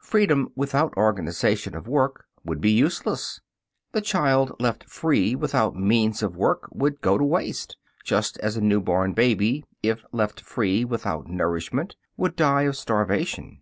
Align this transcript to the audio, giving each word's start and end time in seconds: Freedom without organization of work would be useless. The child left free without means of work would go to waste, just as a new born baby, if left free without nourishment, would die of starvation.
Freedom 0.00 0.48
without 0.56 0.96
organization 0.96 1.76
of 1.76 1.86
work 1.86 2.24
would 2.42 2.58
be 2.58 2.70
useless. 2.70 3.42
The 3.92 4.00
child 4.00 4.56
left 4.58 4.84
free 4.88 5.34
without 5.34 5.76
means 5.76 6.22
of 6.22 6.38
work 6.38 6.70
would 6.72 7.02
go 7.02 7.18
to 7.18 7.24
waste, 7.24 7.76
just 8.02 8.38
as 8.38 8.56
a 8.56 8.62
new 8.62 8.80
born 8.80 9.12
baby, 9.12 9.66
if 9.82 10.06
left 10.10 10.40
free 10.40 10.86
without 10.86 11.28
nourishment, 11.28 11.96
would 12.16 12.34
die 12.34 12.62
of 12.62 12.76
starvation. 12.76 13.60